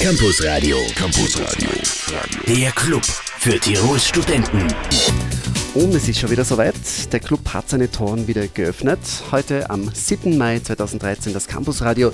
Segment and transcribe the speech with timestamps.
[0.00, 0.78] Campus Radio.
[0.96, 1.68] Campus Radio.
[2.48, 4.66] Der Club für Tirols Studenten.
[5.74, 6.74] Und es ist schon wieder soweit.
[7.12, 8.98] Der Club hat seine Toren wieder geöffnet.
[9.30, 10.38] Heute am 7.
[10.38, 12.12] Mai 2013 das Campusradio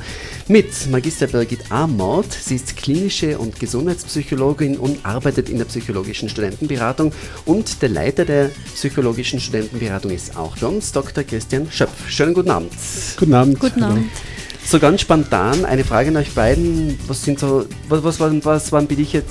[0.48, 2.32] mit Magister Birgit Amort.
[2.32, 7.12] Sie ist klinische und Gesundheitspsychologin und arbeitet in der psychologischen Studentenberatung.
[7.44, 11.22] Und der Leiter der psychologischen Studentenberatung ist auch bei uns, Dr.
[11.22, 12.10] Christian Schöpf.
[12.10, 12.72] Schönen guten Abend.
[13.16, 13.60] Guten Abend.
[13.60, 14.10] Guten Abend.
[14.66, 16.98] So ganz spontan eine Frage an euch beiden.
[17.06, 19.28] Was sind so, was, was, waren, was waren für dich, jetzt,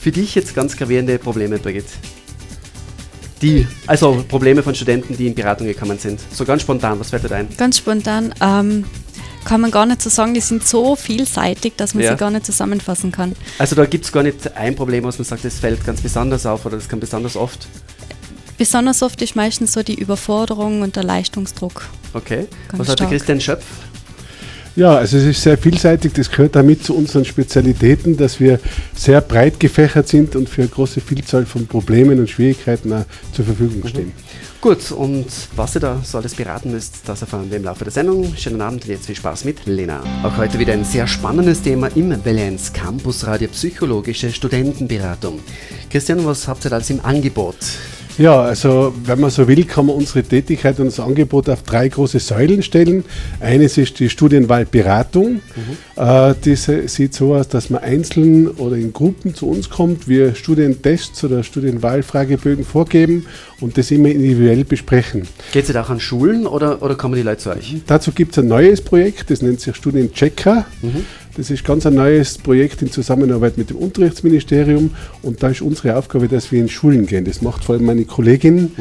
[0.00, 1.86] für dich jetzt ganz gravierende Probleme, Birgit?
[3.42, 6.20] Die, also Probleme von Studenten, die in Beratung gekommen sind.
[6.32, 7.48] So ganz spontan, was fällt dir ein?
[7.56, 8.84] Ganz spontan ähm,
[9.44, 12.12] kann man gar nicht so sagen, die sind so vielseitig, dass man Ja.
[12.12, 13.34] sie gar nicht zusammenfassen kann.
[13.58, 16.46] Also da gibt es gar nicht ein Problem, was man sagt, das fällt ganz besonders
[16.46, 17.66] auf oder das kann besonders oft.
[18.56, 21.88] Besonders oft ist meistens so die Überforderung und der Leistungsdruck.
[22.12, 22.46] Okay.
[22.68, 23.10] Ganz was hat der stark.
[23.10, 23.64] Christian Schöpf?
[24.76, 26.12] Ja, also es ist sehr vielseitig.
[26.12, 28.60] Das gehört damit zu unseren Spezialitäten, dass wir
[28.94, 33.44] sehr breit gefächert sind und für eine große Vielzahl von Problemen und Schwierigkeiten auch zur
[33.44, 34.12] Verfügung stehen.
[34.60, 37.92] Gut, und was ihr da so alles beraten müsst, das erfahren wir im Laufe der
[37.92, 38.34] Sendung.
[38.36, 40.02] Schönen Abend und jetzt viel Spaß mit Lena.
[40.22, 45.40] Auch heute wieder ein sehr spannendes Thema im Valenz Campus Radio Psychologische Studentenberatung.
[45.88, 47.56] Christian, was habt ihr da alles im Angebot?
[48.20, 51.88] Ja, also wenn man so will, kann man unsere Tätigkeit und das Angebot auf drei
[51.88, 53.02] große Säulen stellen.
[53.40, 55.40] Eines ist die Studienwahlberatung.
[55.96, 60.34] Äh, diese sieht so aus, dass man einzeln oder in Gruppen zu uns kommt, wir
[60.34, 63.24] Studientests oder Studienwahlfragebögen vorgeben
[63.60, 65.26] und das immer individuell besprechen.
[65.52, 67.76] Geht es auch an Schulen oder, oder kommen die Leute zu euch?
[67.86, 70.66] Dazu gibt es ein neues Projekt, das nennt sich Studienchecker.
[71.40, 74.90] Das ist ganz ein neues Projekt in Zusammenarbeit mit dem Unterrichtsministerium
[75.22, 77.24] und da ist unsere Aufgabe, dass wir in Schulen gehen.
[77.24, 78.72] Das macht vor allem meine Kollegin.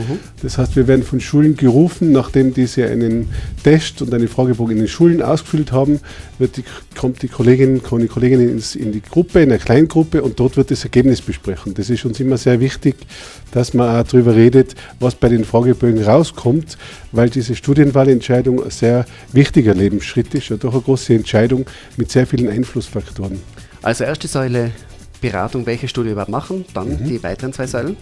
[0.41, 3.29] Das heißt, wir werden von Schulen gerufen, nachdem diese einen
[3.63, 6.01] Test und einen Fragebogen in den Schulen ausgefüllt haben,
[6.37, 6.65] die,
[6.97, 10.57] kommt die Kollegin, kommen die Kolleginnen ins, in die Gruppe, in eine Kleingruppe und dort
[10.57, 11.75] wird das Ergebnis besprochen.
[11.75, 12.97] Das ist uns immer sehr wichtig,
[13.51, 16.77] dass man auch darüber redet, was bei den Fragebögen rauskommt,
[17.13, 21.65] weil diese Studienwahlentscheidung ein sehr wichtiger Lebensschritt ist und doch eine große Entscheidung
[21.95, 23.39] mit sehr vielen Einflussfaktoren.
[23.81, 24.71] Also erste Säule
[25.21, 27.97] Beratung, welche Studie überhaupt machen, dann die weiteren zwei Säulen.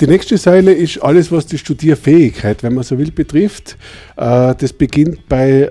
[0.00, 3.76] Die nächste Säule ist alles, was die Studierfähigkeit, wenn man so will, betrifft.
[4.16, 5.68] Äh, das beginnt bei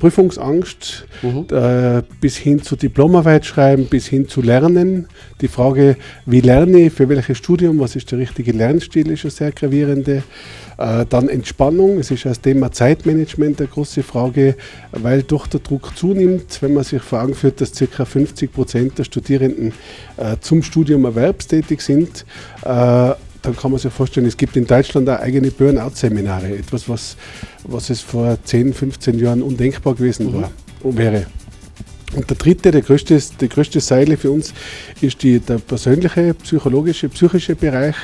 [0.00, 1.04] äh, Prüfungsangst
[1.50, 5.06] äh, bis hin zu Diplomarbeit schreiben, bis hin zu Lernen.
[5.40, 5.96] Die Frage,
[6.26, 10.22] wie lerne ich, für welches Studium, was ist der richtige Lernstil, ist eine sehr gravierende.
[10.78, 14.56] Äh, dann Entspannung, es ist das Thema Zeitmanagement eine große Frage,
[14.92, 18.04] weil doch der Druck zunimmt, wenn man sich vor Augen führt, dass ca.
[18.04, 19.72] 50 Prozent der Studierenden
[20.16, 22.24] äh, zum Studium erwerbstätig sind.
[23.42, 27.16] Dann kann man sich vorstellen, es gibt in Deutschland auch eigene Burnout-Seminare, etwas, was,
[27.64, 30.50] was es vor 10, 15 Jahren undenkbar gewesen war,
[30.82, 31.26] wäre.
[32.14, 34.52] Und der dritte, der größte, die größte Säule für uns
[35.00, 37.94] ist die, der persönliche, psychologische, psychische Bereich.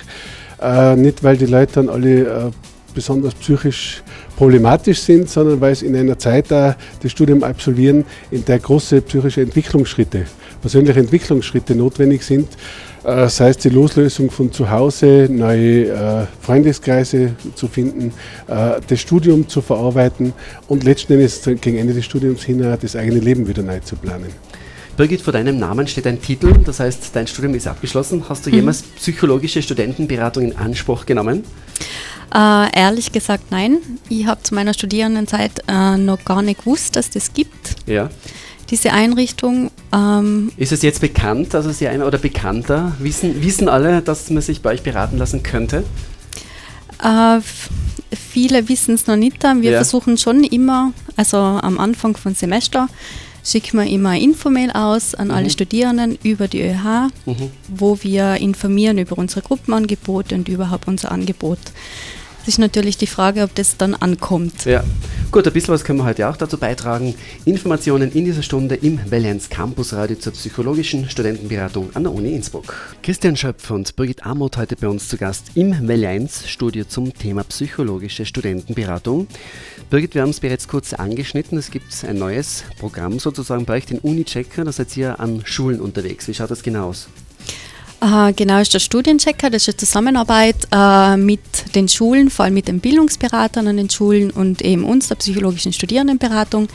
[0.61, 2.51] Äh, nicht, weil die Leute dann alle äh,
[2.97, 4.03] besonders psychisch
[4.37, 9.03] problematisch sind, sondern weil es in einer Zeit auch das Studium absolvieren, in der große
[9.03, 10.25] psychische Entwicklungsschritte,
[10.61, 12.49] persönliche Entwicklungsschritte notwendig sind.
[13.05, 18.13] Äh, sei es die Loslösung von zu Hause, neue äh, Freundeskreise zu finden,
[18.49, 20.33] äh, das Studium zu verarbeiten
[20.67, 24.33] und letzten Endes gegen Ende des Studiums hin das eigene Leben wieder neu zu planen.
[24.97, 28.25] Birgit, vor deinem Namen steht ein Titel, das heißt, dein Studium ist abgeschlossen.
[28.31, 31.45] Hast du jemals psychologische Studentenberatung in Anspruch genommen?
[32.35, 33.79] Äh, ehrlich gesagt, nein.
[34.09, 38.11] Ich habe zu meiner Studierendenzeit äh, noch gar nicht gewusst, dass das gibt, Ja.
[38.71, 39.71] diese Einrichtung.
[39.93, 42.93] Ähm, Ist es jetzt bekannt, also Sie einer oder bekannter?
[42.99, 45.85] Wissen, wissen alle, dass man sich bei euch beraten lassen könnte?
[47.03, 47.39] Äh,
[48.15, 49.43] viele wissen es noch nicht.
[49.43, 49.79] Wir Ja.
[49.79, 52.89] versuchen schon immer, also am Anfang von Semester,
[53.47, 57.11] schicken wir immer ein Infomail aus an alle Studierenden über die ÖH,
[57.69, 61.59] wo wir informieren über unsere Gruppenangebote und überhaupt unser Angebot.
[62.43, 64.67] Es ist natürlich die Frage, ob das dann ankommt.
[64.67, 64.85] Ja.
[65.33, 67.13] Gut, ein bisschen was können wir heute auch dazu beitragen.
[67.45, 72.73] Informationen in dieser Stunde im Valenz Campus Radio zur psychologischen Studentenberatung an der Uni Innsbruck.
[73.03, 77.43] Christian Schöpf und Birgit Amott heute bei uns zu Gast im Valenz Studio zum Thema
[77.43, 79.27] psychologische Studentenberatung.
[79.89, 81.57] Birgit, wir haben es bereits kurz angeschnitten.
[81.59, 84.65] Es gibt ein neues Programm sozusagen bei euch, den Uni-Checker.
[84.65, 86.27] Da seid ihr an Schulen unterwegs.
[86.27, 87.09] Wie schaut das genau aus?
[88.01, 91.41] Äh, genau, ist der Studienchecker, das ist eine Zusammenarbeit äh, mit
[91.75, 95.73] den Schulen, vor allem mit den Bildungsberatern an den Schulen und eben uns, der psychologischen
[95.73, 96.69] Studierendenberatung.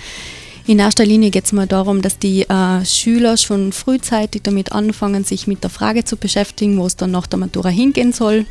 [0.66, 5.24] In erster Linie geht es mal darum, dass die äh, Schüler schon frühzeitig damit anfangen,
[5.24, 8.46] sich mit der Frage zu beschäftigen, wo es dann nach der Matura hingehen soll.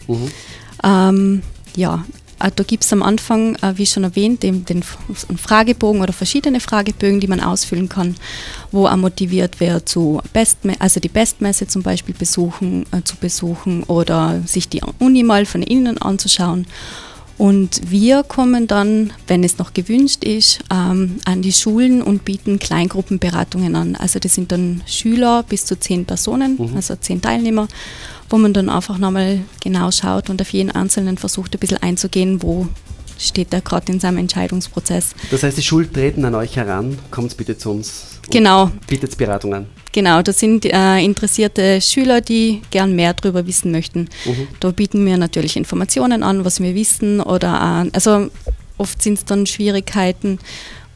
[0.85, 1.43] Ähm,
[1.77, 2.05] ja,
[2.49, 7.21] da gibt es am Anfang, äh, wie schon erwähnt, den, den Fragebogen oder verschiedene Fragebögen,
[7.21, 8.17] die man ausfüllen kann,
[8.73, 13.83] wo auch motiviert wird, zu Bestme also die Bestmesse zum Beispiel besuchen, äh, zu besuchen
[13.85, 16.67] oder sich die Uni mal von innen anzuschauen.
[17.41, 22.59] Und wir kommen dann, wenn es noch gewünscht ist, ähm, an die Schulen und bieten
[22.59, 23.97] Kleingruppenberatungen an.
[23.97, 26.77] Also das sind dann Schüler bis zu zehn Personen, mhm.
[26.77, 27.67] also zehn Teilnehmer,
[28.29, 32.43] wo man dann einfach nochmal genau schaut und auf jeden Einzelnen versucht, ein bisschen einzugehen,
[32.43, 32.69] wo
[33.19, 35.15] steht er gerade in seinem Entscheidungsprozess.
[35.31, 38.10] Das heißt, die Schulen treten an euch heran, kommt bitte zu uns.
[38.31, 38.71] Genau.
[38.87, 39.67] Bietet Beratung an.
[39.93, 44.09] Genau, das sind äh, interessierte Schüler, die gern mehr darüber wissen möchten.
[44.25, 44.49] Mhm.
[44.61, 48.31] Da bieten wir natürlich Informationen an, was wir wissen oder äh, also
[48.79, 50.39] oft sind es dann Schwierigkeiten,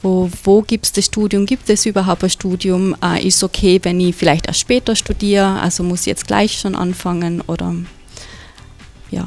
[0.00, 3.98] wo, wo gibt es das Studium, gibt es überhaupt ein Studium, äh, ist okay, wenn
[3.98, 7.74] ich vielleicht erst später studiere, also muss ich jetzt gleich schon anfangen oder
[9.10, 9.26] ja.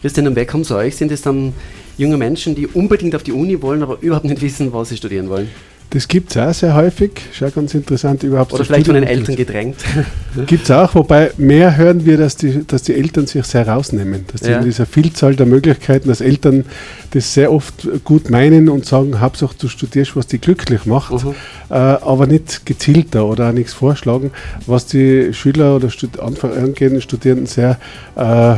[0.00, 0.96] Christian, und wer kommt zu euch?
[0.96, 1.54] Sind es dann
[1.96, 5.28] junge Menschen, die unbedingt auf die Uni wollen, aber überhaupt nicht wissen, was sie studieren
[5.28, 5.48] wollen?
[5.92, 7.10] Das gibt es auch sehr häufig.
[7.44, 8.54] Auch ganz interessant überhaupt.
[8.54, 9.76] Oder vielleicht von den Eltern gedrängt.
[10.46, 14.24] Gibt es auch, wobei mehr hören wir, dass die, dass die Eltern sich sehr rausnehmen.
[14.32, 14.58] Dass ja.
[14.58, 16.64] in dieser Vielzahl der Möglichkeiten, dass Eltern
[17.10, 21.34] das sehr oft gut meinen und sagen, Hauptsache du studierst, was dich glücklich macht, uh
[21.68, 24.30] äh, aber nicht gezielter oder auch nichts vorschlagen,
[24.66, 27.78] was die Schüler oder Stud angehenden Studierenden sehr
[28.16, 28.54] äh,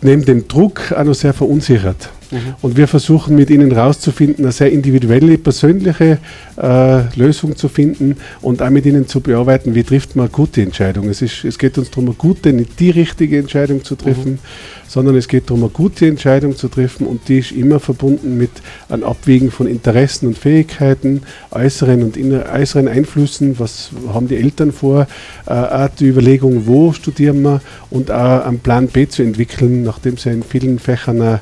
[0.00, 2.08] neben dem Druck auch noch sehr verunsichert.
[2.30, 2.54] Mhm.
[2.62, 6.18] Und wir versuchen mit ihnen herauszufinden, eine sehr individuelle, persönliche
[6.56, 10.62] äh, Lösung zu finden und auch mit ihnen zu bearbeiten, wie trifft man eine gute
[10.62, 11.08] Entscheidung.
[11.08, 14.38] Es, ist, es geht uns darum, eine gute, nicht die richtige Entscheidung zu treffen, mhm.
[14.86, 18.50] sondern es geht darum, eine gute Entscheidung zu treffen und die ist immer verbunden mit
[18.88, 25.06] einem Abwägen von Interessen und Fähigkeiten, äußeren und äußeren Einflüssen, was haben die Eltern vor,
[25.46, 27.60] äh, auch die Überlegung, wo studieren wir
[27.90, 31.40] und auch einen Plan B zu entwickeln, nachdem es ja in vielen Fächern eine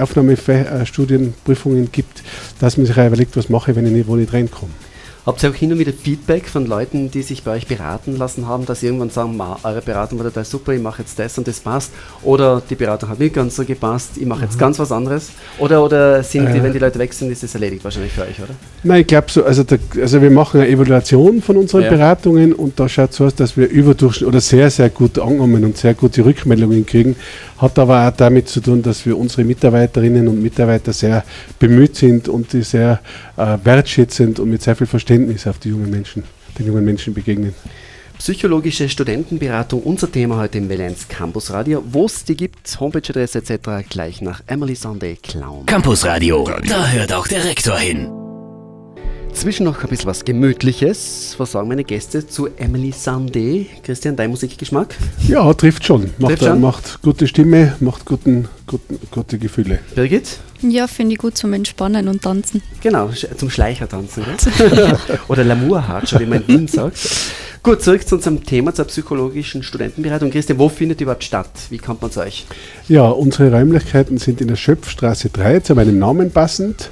[0.00, 2.22] Aufnahme Aufnahmestudienprüfungen gibt,
[2.60, 4.72] dass man sich auch überlegt, was mache ich, wenn ich nicht, wo nicht reinkomme.
[5.26, 8.46] Habt ihr auch hin und wieder Feedback von Leuten, die sich bei euch beraten lassen
[8.46, 11.48] haben, dass sie irgendwann sagen, eure Beratung war total super, ich mache jetzt das und
[11.48, 11.92] das passt?
[12.22, 14.60] Oder die Beratung hat nicht ganz so gepasst, ich mache jetzt mhm.
[14.60, 15.30] ganz was anderes?
[15.58, 16.62] Oder, oder sind die, äh.
[16.62, 18.54] wenn die Leute weg sind, ist das erledigt wahrscheinlich für euch, oder?
[18.82, 21.90] Nein, ich glaube so, also, der, also wir machen eine Evaluation von unseren ja.
[21.90, 25.64] Beratungen und da schaut es so aus, dass wir überdurchschnittlich oder sehr, sehr gut angenommen
[25.64, 27.16] und sehr gute Rückmeldungen kriegen.
[27.56, 31.24] Hat aber auch damit zu tun, dass wir unsere Mitarbeiterinnen und Mitarbeiter sehr
[31.58, 33.00] bemüht sind und die sehr
[33.38, 35.13] äh, wertschätzend und mit sehr viel Verständnis
[35.46, 36.24] auf die jungen Menschen,
[36.58, 37.54] den jungen Menschen begegnen.
[38.18, 41.82] Psychologische Studentenberatung, unser Thema heute im Valenz Campus Radio.
[41.84, 43.88] Wo es die gibt, Homepageadresse etc.
[43.88, 45.66] gleich nach Emily Sunday Clown.
[45.66, 48.23] Campus Radio, da hört auch der Rektor hin.
[49.34, 51.34] Zwischen noch ein bisschen was Gemütliches.
[51.38, 53.66] Was sagen meine Gäste zu Emily Sunday?
[53.82, 54.94] Christian, dein Musikgeschmack?
[55.26, 56.10] Ja, trifft schon.
[56.18, 56.60] Macht, trifft schon?
[56.60, 59.80] macht gute Stimme, macht guten, guten, gute Gefühle.
[59.96, 60.38] Birgit?
[60.62, 62.62] Ja, finde ich gut zum Entspannen und Tanzen.
[62.80, 64.24] Genau, zum Schleichertanzen.
[65.28, 66.96] Oder Lamour-Hatsch, wie man in Wien sagt.
[67.64, 70.30] Gut, zurück zu unserem Thema, zur psychologischen Studentenberatung.
[70.30, 71.48] Christian, wo findet überhaupt statt?
[71.70, 72.44] Wie kommt man zu euch?
[72.88, 76.90] Ja, unsere Räumlichkeiten sind in der Schöpfstraße 3, zu meinem Namen passend.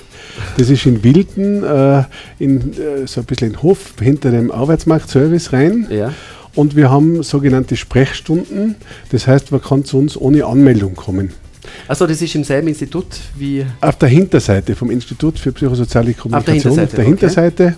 [0.56, 2.04] Das ist in Wilden, äh,
[2.38, 5.88] in, äh, so ein bisschen in Hof, hinter dem Arbeitsmarktservice rein.
[5.90, 6.14] Ja.
[6.54, 8.76] Und wir haben sogenannte Sprechstunden.
[9.10, 11.34] Das heißt, man kann zu uns ohne Anmeldung kommen.
[11.86, 13.66] Also das ist im selben Institut wie.
[13.82, 16.40] Auf der Hinterseite vom Institut für psychosoziale Kommunikation.
[16.40, 16.88] Auf der Hinterseite.
[16.88, 17.64] Auf der Hinterseite.
[17.64, 17.76] Okay.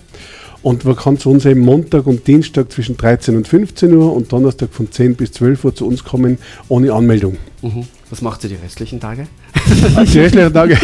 [0.65, 4.31] Und man kann zu uns eben Montag und Dienstag zwischen 13 und 15 Uhr und
[4.31, 7.37] Donnerstag von 10 bis 12 Uhr zu uns kommen ohne Anmeldung.
[7.61, 7.83] Mhm.
[8.09, 9.27] Was macht ihr die restlichen Tage?
[10.11, 10.79] Die restlichen Tage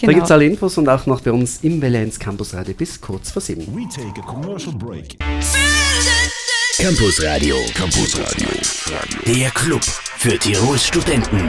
[0.00, 0.12] Genau.
[0.12, 3.30] gibt es alle Infos und auch noch bei uns im 1 Campus Radio bis kurz
[3.30, 3.62] vor sieben.
[3.74, 5.16] We take a commercial break.
[6.80, 7.56] Campus Radio.
[7.74, 8.48] Campus Radio.
[9.26, 11.46] Der Club für Tirols Studenten.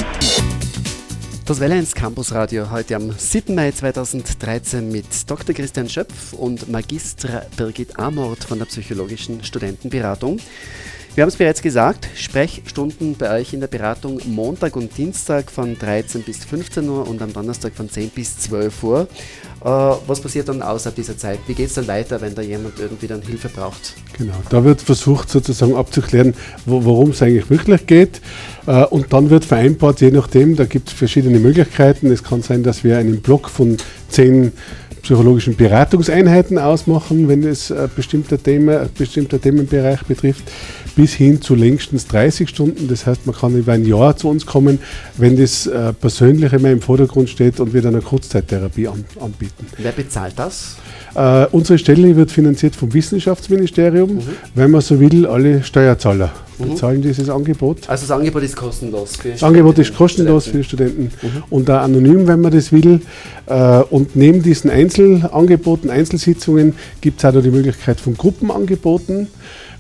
[1.46, 3.56] Das Welle 1 Campus Radio heute am 7.
[3.56, 5.56] Mai 2013 mit Dr.
[5.56, 10.38] Christian Schöpf und Magistra Birgit Amort von der Psychologischen Studentenberatung.
[11.14, 15.78] Wir haben es bereits gesagt, Sprechstunden bei euch in der Beratung Montag und Dienstag von
[15.78, 19.02] 13 bis 15 Uhr und am Donnerstag von 10 bis 12 Uhr.
[19.60, 21.40] Äh, was passiert dann außerhalb dieser Zeit?
[21.48, 23.94] Wie geht es dann weiter, wenn da jemand irgendwie dann Hilfe braucht?
[24.18, 26.34] Genau, da wird versucht sozusagen abzuklären,
[26.66, 28.22] wo, worum es eigentlich wirklich geht.
[28.66, 32.10] Äh, und dann wird vereinbart, je nachdem, da gibt es verschiedene Möglichkeiten.
[32.10, 33.76] Es kann sein, dass wir einen Block von
[34.08, 34.54] zehn
[35.02, 40.44] psychologischen Beratungseinheiten ausmachen, wenn es ein bestimmter, Thema, ein bestimmter Themenbereich betrifft,
[40.96, 42.88] bis hin zu längstens 30 Stunden.
[42.88, 44.80] Das heißt, man kann über ein Jahr zu uns kommen,
[45.18, 49.66] wenn das äh, Persönliche mehr im Vordergrund steht und wir dann eine Kurzzeittherapie an, anbieten.
[49.78, 50.78] Wer bezahlt das?
[51.16, 54.20] Äh, unsere Stelle wird finanziert vom Wissenschaftsministerium,
[54.56, 57.90] wenn man so will, alle Steuerzahler bezahlen dieses Angebot.
[57.90, 59.16] Also das Angebot ist kostenlos.
[59.16, 61.10] Für Das Angebot ist kostenlos für Studenten.
[61.10, 63.02] die Studenten und auch anonym, wenn man das will.
[63.48, 69.28] Äh, Und neben diesen Einzelangeboten, Einzelsitzungen, gibt es auch noch die Möglichkeit von Gruppenangeboten.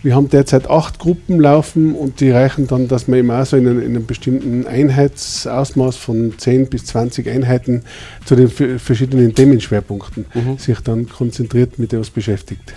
[0.04, 3.56] Wir haben derzeit acht Gruppen laufen und die reichen dann, dass man eben auch so
[3.56, 7.84] in einem, in einem bestimmten Einheitsausmaß von 10 bis 20 Einheiten
[8.26, 10.26] zu den verschiedenen Themenschwerpunkten
[10.58, 12.74] sich dann konzentriert mit etwas beschäftigt.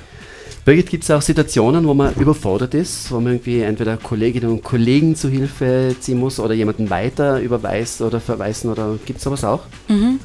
[0.64, 4.64] Birgit, gibt es auch Situationen, wo man überfordert ist, wo man irgendwie entweder Kolleginnen und
[4.64, 9.45] Kollegen zu Hilfe ziehen muss oder jemanden weiter überweist oder verweisen oder gibt es sowas
[9.45, 9.61] auch?
[9.88, 10.21] Mhm.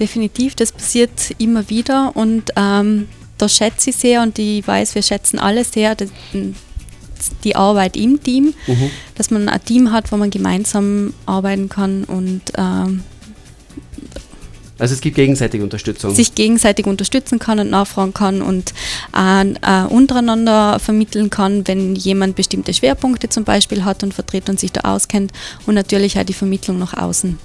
[0.00, 5.02] Definitiv, das passiert immer wieder und ähm, da schätze ich sehr und ich weiß, wir
[5.02, 6.10] schätzen alle sehr das,
[7.42, 8.54] die Arbeit im Team,
[9.14, 13.02] dass man ein Team hat, wo man gemeinsam arbeiten kann und ähm,
[14.78, 16.14] Also es gibt gegenseitige Unterstützung.
[16.14, 18.74] sich gegenseitig unterstützen kann und nachfragen kann und
[19.12, 24.72] äh, untereinander vermitteln kann, wenn jemand bestimmte Schwerpunkte zum Beispiel hat und vertritt und sich
[24.72, 25.32] da auskennt
[25.66, 27.38] und natürlich auch die Vermittlung nach außen.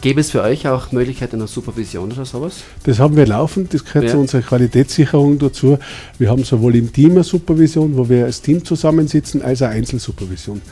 [0.00, 2.58] Gäbe es für euch auch Möglichkeiten einer Supervision oder sowas?
[2.84, 4.10] Das haben wir laufend, das gehört Ja.
[4.12, 5.76] zu unserer Qualitätssicherung dazu.
[6.18, 10.62] Wir haben sowohl im Team eine Supervision, wo wir als Team zusammensitzen, als auch Einzelsupervision.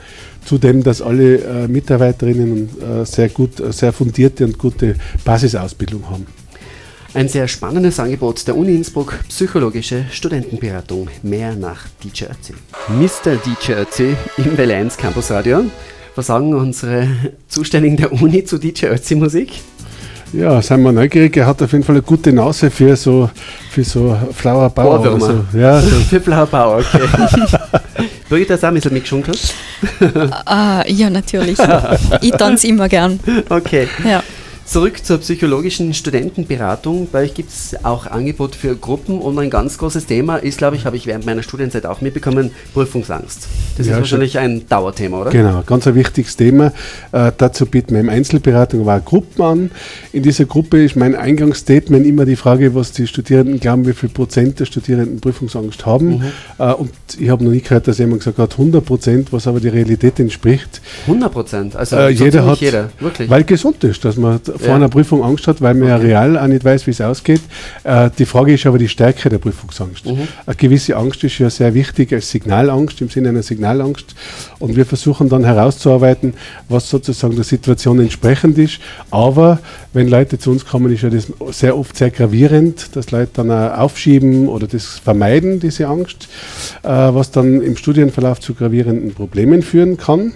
[0.44, 6.26] Zudem, dass alle äh, Mitarbeiterinnen äh, sehr gut, äh, sehr fundierte und gute Basisausbildung haben.
[7.12, 11.08] Ein sehr spannendes Angebot der Uni Innsbruck, psychologische Studentenberatung.
[11.22, 12.52] Mehr nach DJ Ötzi.
[12.90, 13.36] Mr.
[13.36, 15.64] DJ Ötzi im Welle 1 Campus Radio.
[16.16, 17.08] Was sagen unsere
[17.46, 19.60] Zuständigen der Uni zu DJ Ötzi Musik?
[20.32, 21.36] Ja, seien wir neugierig.
[21.36, 23.28] Er hat auf jeden Fall eine gute Nase für so,
[23.70, 25.00] für so Flower Bauer.
[25.00, 25.44] oder Ohrwürmer.
[25.52, 25.58] so.
[25.58, 25.88] Ja, so.
[25.88, 27.06] Für Blauer Bauer, okay.
[28.30, 29.54] Birgit, hast du auch ein bisschen mitgeschunkelt?
[30.46, 31.58] Ah, ja, natürlich.
[32.22, 33.20] ich tanze immer gern.
[33.50, 33.86] Okay.
[34.02, 34.22] Ja.
[34.66, 37.06] Zurück zur psychologischen Studentenberatung.
[37.12, 40.74] Bei euch gibt es auch Angebot für Gruppen und ein ganz großes Thema ist, glaube
[40.74, 43.46] ich, habe ich während meiner Studienzeit auch mitbekommen, Prüfungsangst.
[43.78, 45.30] Das Ja, ist wahrscheinlich ein Dauerthema, oder?
[45.30, 46.72] Genau, ganz ein wichtiges Thema.
[47.12, 49.70] Äh, dazu bieten wir im Einzelberatung aber auch Gruppen an.
[50.12, 54.08] In dieser Gruppe ist mein Eingangsstatement immer die Frage, was die Studierenden glauben, wie viel
[54.08, 56.08] Prozent der Studierenden Prüfungsangst haben.
[56.18, 56.22] Mhm.
[56.58, 59.60] Äh, und ich habe noch nie gehört, dass jemand gesagt hat 100 Prozent, was aber
[59.60, 60.80] die Realität entspricht.
[61.06, 61.76] 100 Prozent.
[61.76, 63.30] Also Äh, jeder hat, jeder, wirklich.
[63.30, 66.46] weil gesund ist, dass man vor einer Prüfung Angst hat, weil man ja real auch
[66.46, 67.40] nicht weiß, wie es ausgeht.
[67.84, 70.06] Äh, die Frage ist aber die Stärke der Prüfungsangst.
[70.06, 70.28] Mhm.
[70.46, 74.14] Eine gewisse Angst ist ja sehr wichtig als Signalangst, im Sinne einer Signalangst.
[74.58, 76.34] Und wir versuchen dann herauszuarbeiten,
[76.68, 78.78] was sozusagen der Situation entsprechend ist.
[79.10, 79.58] Aber
[79.92, 83.50] wenn Leute zu uns kommen, ist ja das sehr oft sehr gravierend, dass Leute dann
[83.50, 86.28] auch aufschieben oder das vermeiden, diese Angst,
[86.82, 90.32] äh, was dann im Studienverlauf zu gravierenden Problemen führen kann.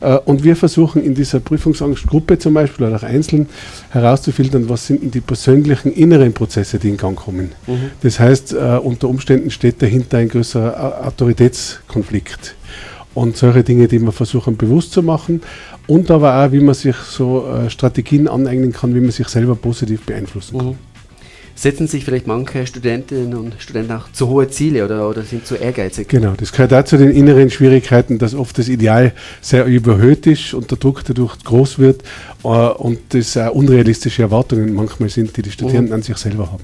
[0.00, 3.48] Äh, Und wir versuchen in dieser Prüfungsangstgruppe zum Beispiel oder auch einzeln
[3.90, 7.52] herauszufiltern, was sind denn die persönlichen inneren Prozesse, die in Gang kommen.
[8.02, 12.54] Das heißt, äh, unter Umständen steht dahinter ein größerer Au- Autoritätskonflikt.
[13.14, 15.42] Und solche Dinge, die wir versuchen bewusst zu machen
[15.88, 19.56] und aber auch, wie man sich so äh, Strategien aneignen kann, wie man sich selber
[19.56, 20.66] positiv beeinflussen kann.
[20.68, 20.76] Mhm.
[21.60, 25.56] Setzen sich vielleicht manche Studentinnen und Studenten auch zu hohe Ziele oder, oder sind zu
[25.56, 26.06] ehrgeizig?
[26.08, 29.10] Genau, das gehört auch zu den inneren Schwierigkeiten, dass oft das Ideal
[29.40, 32.02] sehr überhöht ist und der Druck dadurch groß wird
[32.44, 36.62] äh, und das auch unrealistische Erwartungen manchmal sind, die die Studierenden an sich selber haben.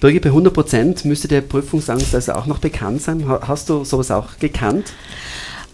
[0.00, 3.26] Birgit, bei 100 Prozent müsste der Prüfungsangst also auch noch bekannt sein.
[3.26, 4.92] Ha- Hast du sowas auch gekannt?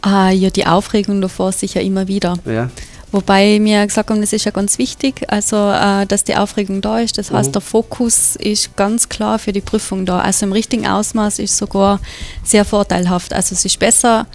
[0.01, 2.39] Ah, ja, die Aufregung davor sicher immer wieder.
[2.47, 2.71] Ja.
[3.15, 6.99] Wobei mir gesagt haben, das ist ja ganz wichtig, also äh, dass die Aufregung da
[6.99, 7.17] ist.
[7.17, 7.53] Das heißt, Mhm.
[7.53, 10.19] der Fokus ist ganz klar für die Prüfung da.
[10.19, 12.01] Also im richtigen Ausmaß ist sogar
[12.43, 13.33] sehr vorteilhaft.
[13.33, 14.27] Also es ist besser,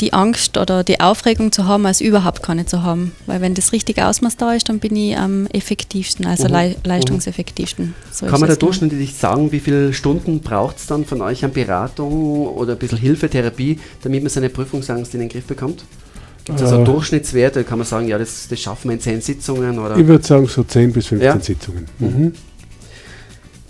[0.00, 3.12] die Angst oder die Aufregung zu haben, als überhaupt keine zu haben.
[3.24, 6.50] Weil wenn das richtige Ausmaß da ist, dann bin ich am effektivsten, also Mhm.
[6.52, 7.94] lei leistungseffektivsten.
[8.12, 11.52] So Kann man da durchschnittlich sagen, wie viele Stunden braucht es dann von euch an
[11.52, 15.84] Beratung oder ein bisschen Hilfe, Therapie, damit man seine Prüfungsangst in den Griff bekommt?
[16.44, 16.84] Gibt es also Äh.
[16.84, 17.64] Durchschnittswerte?
[17.64, 20.46] Kann man sagen, ja, das, das schaffen wir in zehn Sitzungen oder Ich würde sagen,
[20.46, 21.40] so 10 bis 15 Ja.
[21.40, 21.86] Sitzungen.
[21.98, 22.32] Mhm.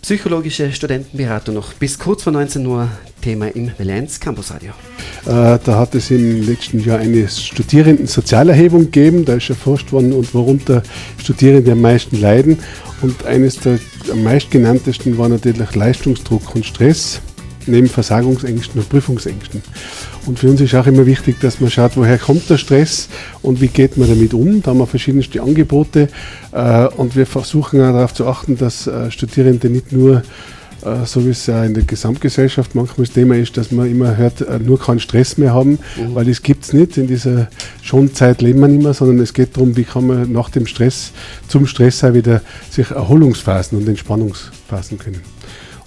[0.03, 2.89] psychologische Studentenberatung noch bis kurz vor 19 Uhr
[3.23, 4.73] Thema im Valenz Campus Radio.
[5.25, 9.25] Äh, da hat es im letzten Jahr eine Studierenden-Sozialerhebung gegeben.
[9.25, 10.83] Da ist erforscht worden, und worunter
[11.17, 12.59] Studierende am meisten leiden.
[13.01, 13.79] Und eines der
[14.13, 17.21] am meistgenanntesten war natürlich Leistungsdruck und Stress,
[17.67, 19.63] neben Versagungsängsten und Prüfungsängsten.
[20.27, 23.09] Und für uns ist auch immer wichtig, dass man schaut, woher kommt der Stress
[23.43, 24.63] und wie geht man damit um.
[24.63, 26.09] Da haben wir verschiedenste Angebote
[26.53, 30.23] äh, und wir versuchen auch darauf zu achten, dass äh, Studierende nicht nur
[30.85, 34.17] äh, so wie es ja in der Gesamtgesellschaft manchmal das Thema ist, dass man immer
[34.17, 35.79] hört, äh, nur keinen Stress mehr haben,
[36.13, 36.97] weil das gibt es nicht.
[36.97, 37.49] In dieser
[37.83, 41.13] Schonzeit leben wir nicht mehr, sondern es geht darum, wie kann man nach dem Stress,
[41.49, 45.34] zum Stress auch wieder sich Erholungsphasen und Entspannungsphasen können.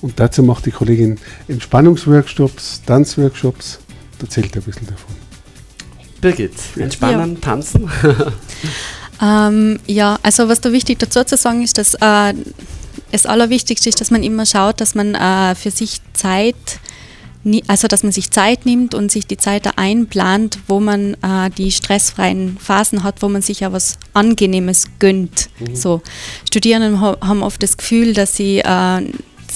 [0.07, 1.17] Und dazu macht die Kollegin
[1.49, 3.79] Entspannungsworkshops, Tanzworkshops,
[4.19, 5.13] da erzählt ein bisschen davon.
[6.21, 7.89] Birgit, entspannen, tanzen.
[9.19, 12.35] Ähm, ja, also was da wichtig dazu zu sagen ist, dass äh,
[13.11, 16.55] das Allerwichtigste ist, dass man immer schaut, dass man äh, für sich Zeit,
[17.65, 21.49] also dass man sich Zeit nimmt und sich die Zeit da einplant, wo man äh,
[21.57, 25.49] die stressfreien Phasen hat, wo man sich ja was Angenehmes gönnt.
[25.73, 26.03] So
[26.47, 29.01] Studierende ha- haben oft das Gefühl, dass sie äh,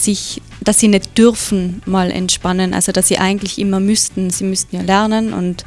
[0.02, 4.30] sich, dass sie nicht dürfen mal entspannen, also dass sie eigentlich immer müssten.
[4.30, 5.66] Sie müssten ja lernen und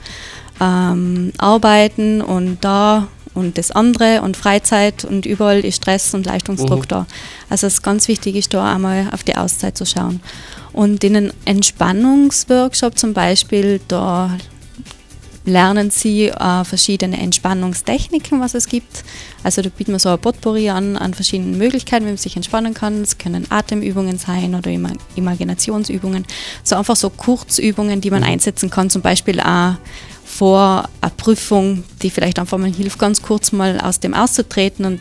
[0.60, 6.82] ähm, arbeiten und da und das andere und Freizeit und überall ist Stress und Leistungsdruck
[6.82, 6.88] Mhm.
[6.88, 7.06] da.
[7.50, 10.20] Also es ist ganz wichtig ist da einmal auf die Auszeit zu schauen.
[10.72, 14.36] Und in einem Entspannungsworkshop zum Beispiel, da
[15.44, 19.04] lernen sie äh, verschiedene Entspannungstechniken, was es gibt.
[19.42, 22.74] Also da bieten wir so ein Potpourri an, an verschiedenen Möglichkeiten, wie man sich entspannen
[22.74, 23.02] kann.
[23.02, 26.24] Es können Atemübungen sein oder Ima Imaginationsübungen.
[26.62, 29.74] So einfach so Kurzübungen, die man einsetzen kann, zum Beispiel auch
[30.24, 35.00] vor einer Prüfung, die vielleicht einfach mal hilft, ganz kurz mal aus dem auszutreten und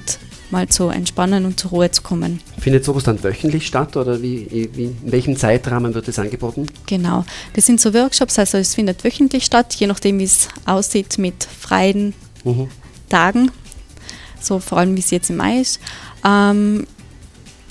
[0.53, 2.39] mal zu entspannen und zur Ruhe zu kommen.
[2.59, 6.67] Findet sowas dann wöchentlich statt oder wie, wie, in welchem Zeitrahmen wird das angeboten?
[6.85, 7.25] Genau.
[7.55, 11.43] Das sind so Workshops, also es findet wöchentlich statt, je nachdem, wie es aussieht mit
[11.43, 12.13] freien
[12.45, 12.67] Mhm.
[13.09, 13.51] Tagen.
[14.39, 15.79] So vor allem, wie es jetzt im Mai ist.
[16.25, 16.85] Ähm,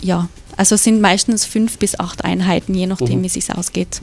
[0.01, 3.23] ja, also es sind meistens fünf bis acht Einheiten, je nachdem, Mhm.
[3.23, 4.01] wie es sich ausgeht.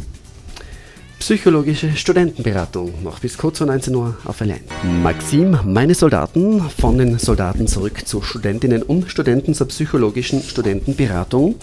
[1.20, 4.62] Psychologische Studentenberatung, noch bis kurz vor 19 Uhr auf L1.
[5.04, 11.56] Maxim, meine Soldaten, von den Soldaten zurück zu Studentinnen und Studenten zur psychologischen Studentenberatung.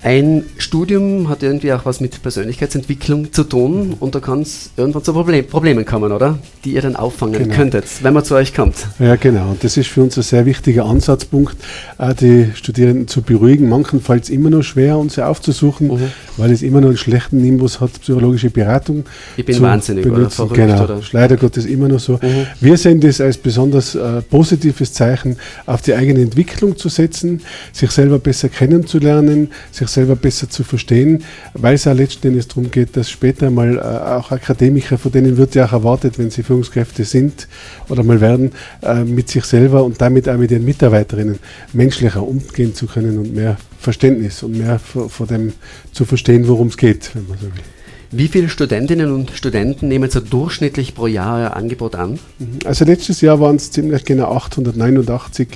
[0.00, 5.02] Ein Studium hat irgendwie auch was mit Persönlichkeitsentwicklung zu tun und da kann es irgendwann
[5.02, 6.38] zu Problem, Problemen kommen, oder?
[6.64, 7.54] Die ihr dann auffangen Genau.
[7.56, 8.76] könntet, wenn man zu euch kommt.
[9.00, 9.50] Ja, genau.
[9.50, 11.56] Und das ist für uns ein sehr wichtiger Ansatzpunkt,
[11.98, 13.68] auch die Studierenden zu beruhigen.
[13.68, 15.98] Manchen fällt es immer noch schwer, uns aufzusuchen, Mhm.
[16.36, 19.04] weil es immer noch einen schlechten Nimbus hat, psychologische Beratung.
[19.36, 20.36] Ich bin wahnsinnig oder benutzen.
[20.36, 20.54] verrückt.
[20.54, 21.00] Genau, Oder?
[21.10, 22.14] leider Gottes immer noch so.
[22.22, 22.46] Mhm.
[22.60, 27.40] Wir sehen das als besonders äh, positives Zeichen, auf die eigene Entwicklung zu setzen,
[27.72, 31.24] sich selber besser kennenzulernen, sich selber besser zu verstehen,
[31.54, 35.36] weil es auch letzten Endes darum geht, dass später mal äh, auch Akademiker, von denen
[35.36, 37.48] wird ja auch erwartet, wenn sie Führungskräfte sind
[37.88, 41.38] oder mal werden, äh, mit sich selber und damit auch mit ihren Mitarbeiterinnen
[41.72, 45.52] menschlicher umgehen zu können und mehr Verständnis und mehr vor, dem
[45.92, 47.62] zu verstehen, worum es geht, wenn man so will.
[48.10, 52.18] Wie viele Studentinnen und Studenten nehmen so durchschnittlich pro Jahr euer Angebot an?
[52.64, 55.48] Also letztes Jahr waren es ziemlich genau 889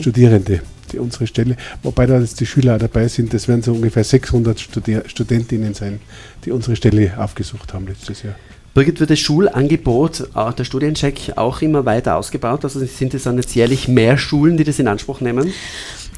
[0.00, 0.60] Studierende,
[0.92, 4.04] die unsere Stelle, wobei da jetzt die Schüler auch dabei sind, das werden so ungefähr
[4.04, 6.00] 600 Studier Studentinnen sein,
[6.44, 8.34] die unsere Stelle aufgesucht haben letztes Jahr.
[8.74, 12.64] Birgit, wird das Schulangebot, äh, der Studiencheck, auch immer weiter ausgebaut?
[12.64, 15.52] Also sind es dann jetzt jährlich mehr Schulen, die das in Anspruch nehmen?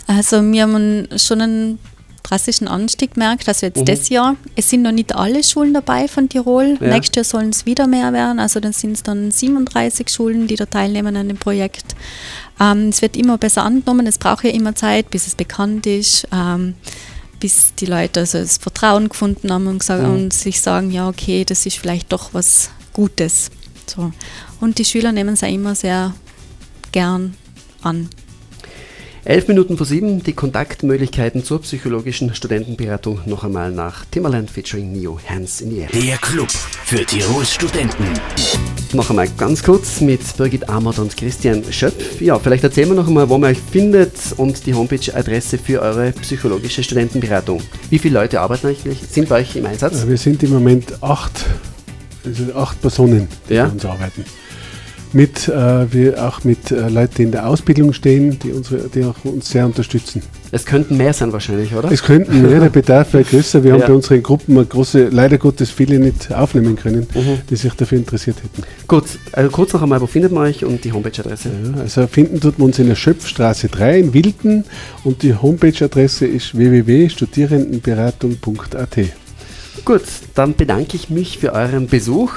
[0.07, 1.79] Also wir haben schon einen
[2.29, 3.85] drastischen Anstieg gemerkt, also jetzt Mhm.
[3.85, 4.37] das Jahr.
[4.57, 6.77] Es sind noch nicht alle Schulen dabei von Tirol.
[6.81, 6.89] Ja.
[6.89, 10.57] Nächstes Jahr sollen es wieder mehr werden, also dann sind es dann 37 Schulen, die
[10.57, 11.95] da teilnehmen an dem Projekt.
[12.61, 16.27] Ähm, es wird immer besser angenommen, es braucht ja immer Zeit, bis es bekannt ist,
[16.33, 16.75] ähm,
[17.39, 20.11] bis die Leute also das Vertrauen gefunden haben und, gesagt, Mhm.
[20.15, 23.51] und sich sagen, ja okay, das ist vielleicht doch was Gutes.
[23.87, 24.11] So.
[24.61, 26.15] Und die Schüler nehmen es auch immer sehr
[26.93, 27.35] gern
[27.83, 28.09] an.
[29.27, 35.19] Elf Minuten vor sieben, die Kontaktmöglichkeiten zur psychologischen Studentenberatung noch einmal nach Timberland featuring Neo
[35.29, 35.89] Hands in the Air.
[35.93, 38.05] Der Club für Tirols Studenten.
[38.93, 42.21] Noch einmal ganz kurz mit Birgit Amert und Christian Schöpf.
[42.21, 46.13] Ja, vielleicht erzählen wir noch einmal, wo man euch findet und die Homepage-Adresse für eure
[46.13, 47.61] psychologische Studentenberatung.
[47.91, 50.07] Wie viele Leute arbeiten eigentlich, sind bei euch im Einsatz?
[50.07, 51.33] Wir sind im Moment acht,
[52.25, 53.65] also acht Personen, die Ja.
[53.67, 54.25] bei uns arbeiten.
[55.13, 59.05] Mit, äh, wir auch mit äh, Leuten, die in der Ausbildung stehen, die, unsere, die
[59.05, 60.23] auch uns sehr unterstützen.
[60.53, 61.91] Es könnten mehr sein wahrscheinlich, oder?
[61.91, 63.63] Es könnten mehr, der Bedarf wäre größer.
[63.65, 63.81] Wir Ja.
[63.81, 67.39] haben bei unseren Gruppen eine große, leider Gottes viele nicht aufnehmen können, Mhm.
[67.49, 68.63] die sich dafür interessiert hätten.
[68.89, 71.49] Gut, also kurz noch einmal, wo findet man euch und die Homepage-Adresse?
[71.77, 74.65] Ja, also finden tut man uns in der Schöpfstraße 3 in Wilden
[75.05, 78.99] und die Homepage-Adresse ist www.studierendenberatung.at.
[79.85, 80.03] Gut,
[80.35, 82.33] dann bedanke ich mich für euren Besuch.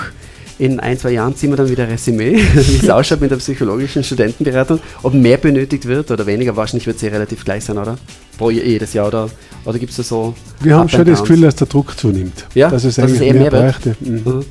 [0.60, 3.38] In ein, zwei Jahren ziehen wir dann wieder ein Resümee, wie es ausschaut mit der
[3.38, 4.80] psychologischen Studentenberatung.
[5.04, 7.98] Ob mehr benötigt wird oder weniger, wahrscheinlich wird es eh relativ gleich sein, oder?
[8.38, 9.30] Pro je- jedes Jahr, oder,
[9.66, 10.36] oder gibt es da so.
[10.62, 11.22] Wir haben schon das?
[11.22, 12.46] Gefühl, dass der Druck zunimmt.
[12.56, 13.82] Ja, dass es dass es eigentlich eher mehr, mehr wird.
[13.82, 13.96] bräuchte.
[14.02, 14.16] Mhm.
[14.26, 14.46] Mhm.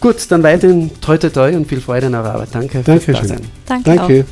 [0.00, 2.48] Gut, dann weiterhin toi toi toi und viel Freude an eurer Arbeit.
[2.52, 3.14] Danke fürs Dankeschön.
[3.14, 3.40] Dasein.
[3.66, 3.96] Danke, auch.
[3.96, 4.24] Danke.